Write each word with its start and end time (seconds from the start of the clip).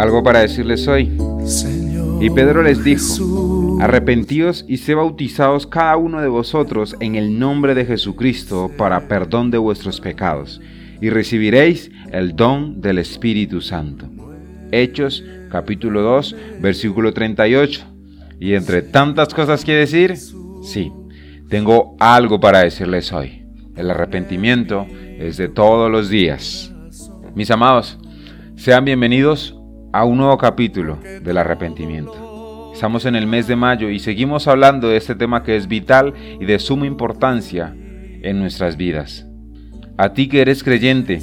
algo 0.00 0.22
para 0.22 0.40
decirles 0.40 0.88
hoy. 0.88 1.12
Y 2.20 2.30
Pedro 2.30 2.62
les 2.62 2.82
dijo, 2.82 3.78
arrepentíos 3.80 4.64
y 4.66 4.78
sé 4.78 4.94
bautizados 4.94 5.66
cada 5.66 5.96
uno 5.98 6.22
de 6.22 6.28
vosotros 6.28 6.96
en 7.00 7.16
el 7.16 7.38
nombre 7.38 7.74
de 7.74 7.84
Jesucristo 7.84 8.70
para 8.78 9.08
perdón 9.08 9.50
de 9.50 9.58
vuestros 9.58 10.00
pecados, 10.00 10.60
y 11.02 11.10
recibiréis 11.10 11.90
el 12.12 12.34
don 12.34 12.80
del 12.80 12.98
Espíritu 12.98 13.60
Santo. 13.60 14.08
Hechos 14.72 15.22
capítulo 15.50 16.02
2, 16.02 16.36
versículo 16.60 17.12
38. 17.12 17.82
Y 18.38 18.54
entre 18.54 18.80
tantas 18.80 19.34
cosas 19.34 19.64
que 19.64 19.74
decir, 19.74 20.16
sí, 20.62 20.92
tengo 21.48 21.96
algo 21.98 22.40
para 22.40 22.60
decirles 22.60 23.12
hoy. 23.12 23.44
El 23.76 23.90
arrepentimiento 23.90 24.86
es 25.18 25.36
de 25.36 25.48
todos 25.48 25.90
los 25.90 26.08
días. 26.08 26.72
Mis 27.34 27.50
amados, 27.50 27.98
sean 28.56 28.84
bienvenidos 28.84 29.59
a 29.92 30.04
un 30.04 30.18
nuevo 30.18 30.38
capítulo 30.38 30.98
del 31.22 31.38
arrepentimiento. 31.38 32.70
Estamos 32.72 33.04
en 33.06 33.16
el 33.16 33.26
mes 33.26 33.46
de 33.46 33.56
mayo 33.56 33.90
y 33.90 33.98
seguimos 33.98 34.46
hablando 34.46 34.88
de 34.88 34.96
este 34.96 35.14
tema 35.14 35.42
que 35.42 35.56
es 35.56 35.66
vital 35.66 36.14
y 36.38 36.44
de 36.44 36.58
suma 36.58 36.86
importancia 36.86 37.74
en 37.76 38.38
nuestras 38.38 38.76
vidas. 38.76 39.26
A 39.98 40.12
ti 40.12 40.28
que 40.28 40.40
eres 40.40 40.62
creyente, 40.62 41.20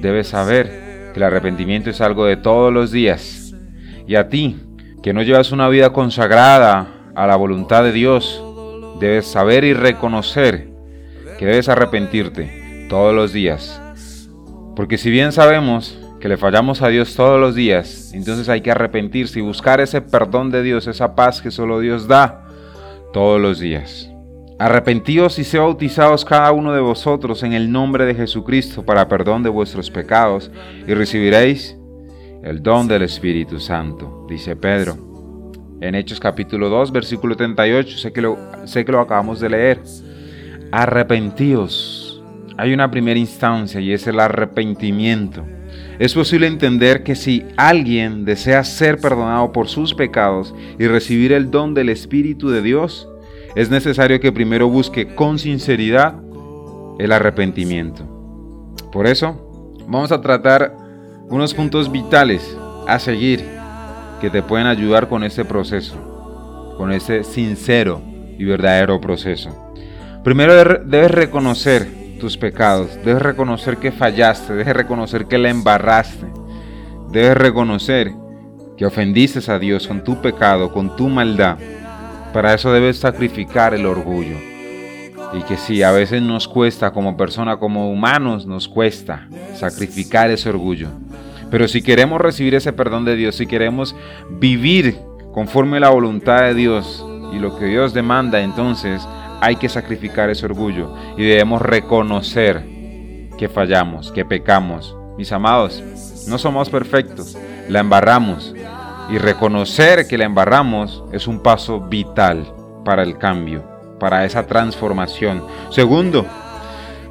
debes 0.00 0.28
saber 0.28 1.10
que 1.12 1.18
el 1.20 1.24
arrepentimiento 1.24 1.90
es 1.90 2.00
algo 2.00 2.24
de 2.24 2.36
todos 2.36 2.72
los 2.72 2.92
días. 2.92 3.54
Y 4.06 4.14
a 4.14 4.28
ti 4.28 4.56
que 5.02 5.12
no 5.12 5.22
llevas 5.22 5.52
una 5.52 5.68
vida 5.68 5.92
consagrada 5.92 7.10
a 7.14 7.26
la 7.26 7.36
voluntad 7.36 7.82
de 7.82 7.92
Dios, 7.92 8.42
debes 9.00 9.26
saber 9.26 9.64
y 9.64 9.74
reconocer 9.74 10.68
que 11.38 11.46
debes 11.46 11.68
arrepentirte 11.68 12.86
todos 12.88 13.14
los 13.14 13.32
días. 13.32 13.80
Porque 14.76 14.96
si 14.96 15.10
bien 15.10 15.32
sabemos 15.32 15.98
que 16.24 16.28
le 16.30 16.38
fallamos 16.38 16.80
a 16.80 16.88
Dios 16.88 17.14
todos 17.14 17.38
los 17.38 17.54
días, 17.54 18.10
entonces 18.14 18.48
hay 18.48 18.62
que 18.62 18.70
arrepentirse 18.70 19.40
y 19.40 19.42
buscar 19.42 19.82
ese 19.82 20.00
perdón 20.00 20.50
de 20.50 20.62
Dios, 20.62 20.86
esa 20.86 21.14
paz 21.14 21.42
que 21.42 21.50
solo 21.50 21.80
Dios 21.80 22.08
da 22.08 22.48
todos 23.12 23.38
los 23.38 23.60
días. 23.60 24.10
Arrepentíos 24.58 25.38
y 25.38 25.44
sé 25.44 25.58
bautizados 25.58 26.24
cada 26.24 26.50
uno 26.52 26.72
de 26.72 26.80
vosotros 26.80 27.42
en 27.42 27.52
el 27.52 27.70
nombre 27.70 28.06
de 28.06 28.14
Jesucristo 28.14 28.86
para 28.86 29.06
perdón 29.06 29.42
de 29.42 29.50
vuestros 29.50 29.90
pecados 29.90 30.50
y 30.88 30.94
recibiréis 30.94 31.76
el 32.42 32.62
don 32.62 32.88
del 32.88 33.02
Espíritu 33.02 33.60
Santo, 33.60 34.24
dice 34.26 34.56
Pedro. 34.56 34.96
En 35.82 35.94
Hechos 35.94 36.20
capítulo 36.20 36.70
2, 36.70 36.90
versículo 36.90 37.36
38, 37.36 37.98
sé 37.98 38.14
que 38.14 38.22
lo, 38.22 38.38
sé 38.64 38.86
que 38.86 38.92
lo 38.92 39.00
acabamos 39.00 39.40
de 39.40 39.50
leer. 39.50 39.82
Arrepentíos. 40.72 42.24
Hay 42.56 42.72
una 42.72 42.90
primera 42.90 43.20
instancia 43.20 43.78
y 43.78 43.92
es 43.92 44.06
el 44.06 44.18
arrepentimiento. 44.18 45.44
Es 45.98 46.14
posible 46.14 46.46
entender 46.46 47.04
que 47.04 47.14
si 47.14 47.44
alguien 47.56 48.24
desea 48.24 48.64
ser 48.64 48.98
perdonado 48.98 49.52
por 49.52 49.68
sus 49.68 49.94
pecados 49.94 50.54
y 50.78 50.86
recibir 50.86 51.32
el 51.32 51.50
don 51.50 51.74
del 51.74 51.88
Espíritu 51.88 52.50
de 52.50 52.62
Dios, 52.62 53.08
es 53.54 53.70
necesario 53.70 54.18
que 54.18 54.32
primero 54.32 54.68
busque 54.68 55.14
con 55.14 55.38
sinceridad 55.38 56.16
el 56.98 57.12
arrepentimiento. 57.12 58.04
Por 58.92 59.06
eso, 59.06 59.72
vamos 59.86 60.10
a 60.10 60.20
tratar 60.20 60.76
unos 61.28 61.54
puntos 61.54 61.90
vitales 61.90 62.56
a 62.88 62.98
seguir 62.98 63.44
que 64.20 64.30
te 64.30 64.42
pueden 64.42 64.66
ayudar 64.66 65.08
con 65.08 65.22
este 65.22 65.44
proceso, 65.44 66.74
con 66.76 66.90
este 66.90 67.22
sincero 67.22 68.02
y 68.36 68.44
verdadero 68.44 69.00
proceso. 69.00 69.72
Primero 70.24 70.54
debes 70.84 71.10
reconocer 71.10 72.03
tus 72.24 72.38
pecados, 72.38 72.98
debes 73.04 73.20
reconocer 73.20 73.76
que 73.76 73.92
fallaste, 73.92 74.54
debes 74.54 74.74
reconocer 74.74 75.26
que 75.26 75.36
la 75.36 75.50
embarraste, 75.50 76.24
debes 77.10 77.36
reconocer 77.36 78.14
que 78.78 78.86
ofendiste 78.86 79.52
a 79.52 79.58
Dios 79.58 79.86
con 79.86 80.02
tu 80.02 80.22
pecado, 80.22 80.72
con 80.72 80.96
tu 80.96 81.10
maldad. 81.10 81.58
Para 82.32 82.54
eso 82.54 82.72
debes 82.72 82.96
sacrificar 82.96 83.74
el 83.74 83.84
orgullo. 83.84 84.38
Y 85.34 85.42
que 85.42 85.58
si 85.58 85.82
a 85.82 85.92
veces 85.92 86.22
nos 86.22 86.48
cuesta 86.48 86.92
como 86.92 87.14
persona, 87.14 87.58
como 87.58 87.92
humanos, 87.92 88.46
nos 88.46 88.68
cuesta 88.68 89.28
sacrificar 89.54 90.30
ese 90.30 90.48
orgullo. 90.48 90.88
Pero 91.50 91.68
si 91.68 91.82
queremos 91.82 92.22
recibir 92.22 92.54
ese 92.54 92.72
perdón 92.72 93.04
de 93.04 93.16
Dios, 93.16 93.36
si 93.36 93.46
queremos 93.46 93.94
vivir 94.30 94.96
conforme 95.34 95.76
a 95.76 95.80
la 95.80 95.90
voluntad 95.90 96.40
de 96.40 96.54
Dios 96.54 97.04
y 97.34 97.38
lo 97.38 97.58
que 97.58 97.66
Dios 97.66 97.92
demanda, 97.92 98.40
entonces 98.40 99.06
hay 99.44 99.56
que 99.56 99.68
sacrificar 99.68 100.30
ese 100.30 100.46
orgullo 100.46 100.94
y 101.18 101.24
debemos 101.24 101.60
reconocer 101.60 102.64
que 103.36 103.48
fallamos, 103.48 104.10
que 104.10 104.24
pecamos. 104.24 104.96
Mis 105.18 105.30
amados, 105.32 105.82
no 106.26 106.38
somos 106.38 106.70
perfectos, 106.70 107.36
la 107.68 107.80
embarramos 107.80 108.54
y 109.10 109.18
reconocer 109.18 110.06
que 110.06 110.16
la 110.16 110.24
embarramos 110.24 111.04
es 111.12 111.26
un 111.26 111.40
paso 111.40 111.78
vital 111.78 112.46
para 112.86 113.02
el 113.02 113.18
cambio, 113.18 113.62
para 114.00 114.24
esa 114.24 114.46
transformación. 114.46 115.44
Segundo, 115.68 116.24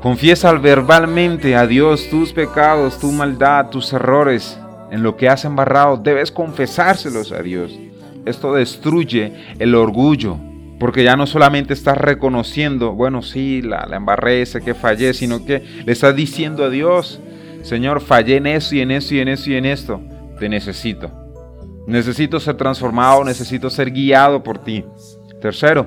confiesa 0.00 0.52
verbalmente 0.52 1.54
a 1.54 1.66
Dios 1.66 2.08
tus 2.08 2.32
pecados, 2.32 2.98
tu 2.98 3.12
maldad, 3.12 3.68
tus 3.68 3.92
errores. 3.92 4.58
En 4.90 5.02
lo 5.02 5.16
que 5.16 5.28
has 5.28 5.44
embarrado, 5.44 5.98
debes 5.98 6.32
confesárselos 6.32 7.30
a 7.32 7.42
Dios. 7.42 7.78
Esto 8.24 8.54
destruye 8.54 9.32
el 9.58 9.74
orgullo, 9.74 10.38
porque 10.82 11.04
ya 11.04 11.14
no 11.14 11.28
solamente 11.28 11.74
estás 11.74 11.96
reconociendo, 11.96 12.90
bueno, 12.94 13.22
sí, 13.22 13.62
la, 13.62 13.86
la 13.88 14.16
que 14.64 14.74
fallé, 14.74 15.14
sino 15.14 15.44
que 15.44 15.62
le 15.86 15.92
estás 15.92 16.16
diciendo 16.16 16.64
a 16.64 16.70
Dios, 16.70 17.20
Señor, 17.62 18.00
fallé 18.00 18.38
en 18.38 18.48
eso 18.48 18.74
y 18.74 18.80
en 18.80 18.90
eso 18.90 19.14
y 19.14 19.20
en 19.20 19.28
eso 19.28 19.48
y 19.48 19.54
en 19.54 19.64
esto. 19.64 20.02
Te 20.40 20.48
necesito. 20.48 21.08
Necesito 21.86 22.40
ser 22.40 22.56
transformado, 22.56 23.22
necesito 23.22 23.70
ser 23.70 23.92
guiado 23.92 24.42
por 24.42 24.58
ti. 24.58 24.84
Tercero, 25.40 25.86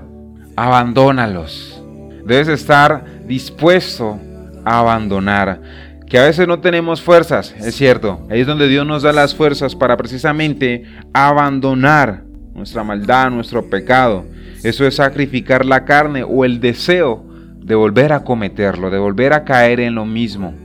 abandónalos. 0.55 1.84
Debes 2.23 2.47
estar 2.47 3.03
dispuesto 3.28 4.17
a 4.63 4.79
abandonar. 4.79 5.59
Que 6.07 6.19
a 6.19 6.23
veces 6.23 6.47
no 6.47 6.61
tenemos 6.61 7.01
fuerzas, 7.01 7.53
es 7.57 7.75
cierto. 7.75 8.25
Ahí 8.31 8.39
es 8.39 8.47
donde 8.47 8.69
Dios 8.69 8.88
nos 8.88 9.03
da 9.03 9.11
las 9.11 9.35
fuerzas 9.35 9.75
para 9.75 9.97
precisamente 9.97 10.85
abandonar 11.11 12.23
nuestra 12.53 12.85
maldad, 12.85 13.29
nuestro 13.29 13.69
pecado. 13.69 14.23
Eso 14.66 14.88
es 14.88 14.96
sacrificar 14.96 15.64
la 15.64 15.86
carne 15.86 16.24
o 16.24 16.44
el 16.44 16.59
deseo 16.59 17.24
de 17.59 17.76
volver 17.76 18.12
a 18.12 18.24
cometerlo, 18.24 18.90
de 18.90 18.98
volver 18.98 19.34
a 19.34 19.44
caer 19.44 19.80
en 19.80 19.94
lo 19.94 20.08
mismo. 20.08 20.56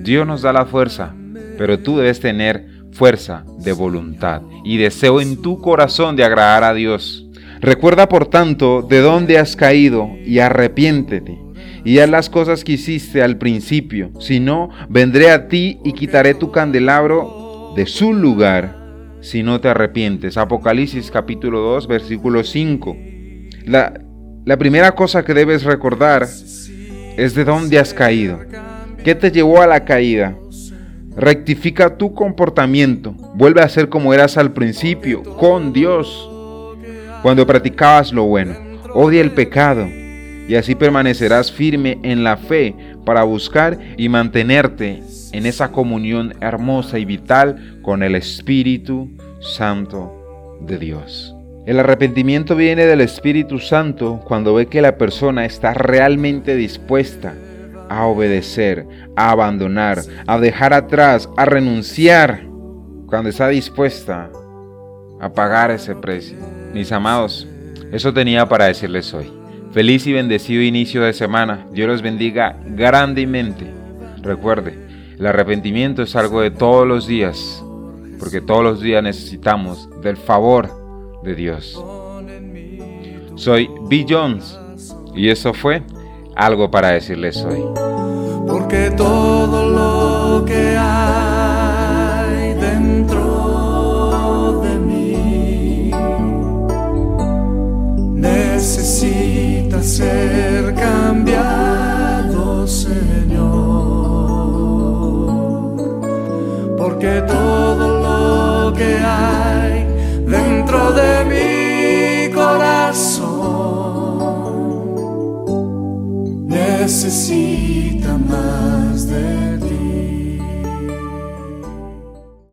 Dios 0.00 0.26
nos 0.26 0.42
da 0.42 0.52
la 0.52 0.66
fuerza, 0.66 1.14
pero 1.56 1.78
tú 1.78 1.96
debes 1.96 2.20
tener 2.20 2.66
fuerza 2.92 3.44
de 3.60 3.72
voluntad 3.72 4.42
y 4.62 4.76
deseo 4.76 5.22
en 5.22 5.40
tu 5.40 5.62
corazón 5.62 6.16
de 6.16 6.24
agradar 6.24 6.64
a 6.64 6.74
Dios. 6.74 7.30
Recuerda 7.62 8.10
por 8.10 8.26
tanto 8.26 8.82
de 8.82 9.00
dónde 9.00 9.38
has 9.38 9.56
caído 9.56 10.10
y 10.22 10.40
arrepiéntete 10.40 11.38
y 11.82 12.00
haz 12.00 12.10
las 12.10 12.28
cosas 12.28 12.62
que 12.62 12.72
hiciste 12.72 13.22
al 13.22 13.38
principio. 13.38 14.10
Si 14.20 14.38
no, 14.38 14.68
vendré 14.90 15.30
a 15.30 15.48
ti 15.48 15.78
y 15.82 15.94
quitaré 15.94 16.34
tu 16.34 16.50
candelabro 16.52 17.72
de 17.74 17.86
su 17.86 18.12
lugar 18.12 18.76
si 19.22 19.42
no 19.42 19.62
te 19.62 19.68
arrepientes. 19.68 20.36
Apocalipsis 20.36 21.10
capítulo 21.10 21.60
2 21.60 21.86
versículo 21.86 22.44
5. 22.44 23.05
La, 23.66 24.56
primera 24.56 24.92
cosa 24.92 25.24
que 25.24 25.34
debes 25.34 25.64
recordar 25.64 26.22
es 26.22 27.34
de 27.34 27.44
dónde 27.44 27.80
has 27.80 27.92
caído. 27.92 28.38
¿Qué 29.02 29.16
te 29.16 29.32
llevó 29.32 29.60
a 29.60 29.66
la 29.66 29.84
caída? 29.84 30.36
Rectifica 31.16 31.96
tu 31.96 32.14
comportamiento. 32.14 33.12
Vuelve 33.34 33.62
a 33.62 33.68
ser 33.68 33.88
como 33.88 34.14
eras 34.14 34.36
al 34.36 34.52
principio, 34.52 35.24
con 35.24 35.72
Dios, 35.72 36.30
cuando 37.22 37.44
practicabas 37.44 38.12
lo 38.12 38.24
bueno. 38.24 38.54
Odia 38.94 39.20
el 39.20 39.32
pecado 39.32 39.88
y 40.48 40.54
así 40.54 40.76
permanecerás 40.76 41.50
firme 41.50 41.98
en 42.04 42.22
la 42.22 42.36
fe 42.36 42.76
para 43.04 43.24
buscar 43.24 43.78
y 43.96 44.08
mantenerte 44.08 45.02
en 45.32 45.44
esa 45.44 45.72
comunión 45.72 46.34
hermosa 46.40 47.00
y 47.00 47.04
vital 47.04 47.80
con 47.82 48.04
el 48.04 48.14
Espíritu 48.14 49.10
Santo 49.40 50.58
de 50.60 50.78
Dios. 50.78 51.35
El 51.66 51.80
arrepentimiento 51.80 52.54
viene 52.54 52.86
del 52.86 53.00
Espíritu 53.00 53.58
Santo 53.58 54.20
cuando 54.24 54.54
ve 54.54 54.66
que 54.66 54.80
la 54.80 54.96
persona 54.96 55.44
está 55.44 55.74
realmente 55.74 56.54
dispuesta 56.54 57.34
a 57.88 58.06
obedecer, 58.06 58.86
a 59.16 59.32
abandonar, 59.32 60.00
a 60.28 60.38
dejar 60.38 60.72
atrás, 60.72 61.28
a 61.36 61.44
renunciar, 61.44 62.44
cuando 63.06 63.30
está 63.30 63.48
dispuesta 63.48 64.30
a 65.20 65.32
pagar 65.32 65.72
ese 65.72 65.96
precio. 65.96 66.36
Mis 66.72 66.92
amados, 66.92 67.48
eso 67.90 68.14
tenía 68.14 68.48
para 68.48 68.66
decirles 68.66 69.12
hoy. 69.12 69.32
Feliz 69.72 70.06
y 70.06 70.12
bendecido 70.12 70.62
inicio 70.62 71.02
de 71.02 71.12
semana. 71.14 71.66
Dios 71.72 71.88
los 71.88 72.00
bendiga 72.00 72.60
grandemente. 72.64 73.66
Recuerde, 74.22 74.78
el 75.18 75.26
arrepentimiento 75.26 76.02
es 76.02 76.14
algo 76.14 76.42
de 76.42 76.52
todos 76.52 76.86
los 76.86 77.08
días, 77.08 77.60
porque 78.20 78.40
todos 78.40 78.62
los 78.62 78.80
días 78.80 79.02
necesitamos 79.02 79.88
del 80.00 80.16
favor 80.16 80.85
de 81.26 81.34
Dios. 81.34 81.84
Soy 83.34 83.68
B. 83.82 84.06
Jones 84.08 84.58
y 85.14 85.28
eso 85.28 85.52
fue 85.52 85.82
algo 86.34 86.70
para 86.70 86.90
decirles 86.90 87.44
hoy. 87.44 87.62
Porque 88.46 88.92
todo 88.96 89.68
lo 89.68 90.44
que 90.44 90.76
hay 90.78 91.35